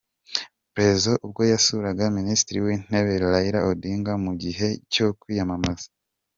[0.73, 5.87] Prezzo ubwo yasuraga Minisitiri w'Intebe Raila Odinga mu gihe cyo kwiyamamaza.